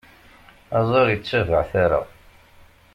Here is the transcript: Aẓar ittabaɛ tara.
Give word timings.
Aẓar 0.77 1.07
ittabaɛ 1.15 1.63
tara. 1.71 2.01